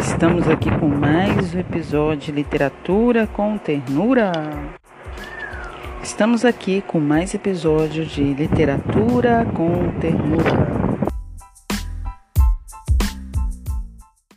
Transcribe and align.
Estamos 0.00 0.48
aqui 0.48 0.68
com 0.80 0.88
mais 0.88 1.54
um 1.54 1.60
episódio 1.60 2.26
de 2.26 2.32
Literatura 2.32 3.28
com 3.28 3.56
Ternura. 3.56 4.32
Estamos 6.02 6.44
aqui 6.44 6.80
com 6.80 6.98
mais 6.98 7.34
episódio 7.34 8.04
de 8.04 8.34
Literatura 8.34 9.46
com 9.54 9.92
Ternura. 10.00 11.07